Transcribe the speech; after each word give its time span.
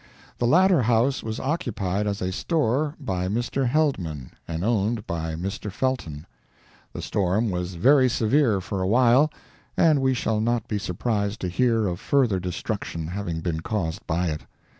The 0.39 0.47
latter 0.47 0.81
house 0.81 1.21
was 1.21 1.39
occupied 1.39 2.07
as 2.07 2.23
a 2.23 2.31
store 2.31 2.95
by 2.99 3.27
Mr. 3.27 3.67
Heldman, 3.69 4.31
and 4.47 4.63
owned 4.63 5.05
by 5.05 5.35
Mr. 5.35 5.71
Felton. 5.71 6.25
The 6.91 7.03
storm 7.03 7.51
was 7.51 7.75
very 7.75 8.09
severe 8.09 8.59
for 8.61 8.81
a 8.81 8.87
while, 8.87 9.31
and 9.77 10.01
we 10.01 10.15
shall 10.15 10.39
not 10.41 10.67
be 10.67 10.79
surprised 10.79 11.39
to 11.41 11.49
hear 11.49 11.85
of 11.85 11.99
further 11.99 12.39
destruction 12.39 13.09
having 13.09 13.41
been 13.41 13.59
caused 13.59 14.07
by 14.07 14.29
it. 14.29 14.41